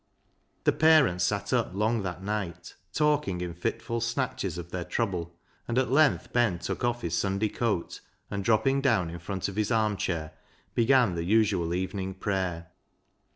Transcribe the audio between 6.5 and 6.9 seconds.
took